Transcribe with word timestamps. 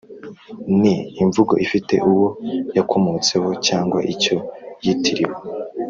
ni 0.81 0.93
imvugo 1.23 1.53
ifite 1.65 1.95
uwo 2.09 2.27
yakomotseho 2.77 3.49
cyangwa 3.67 3.99
icyo 4.13 4.35
yitiriwe. 4.85 5.35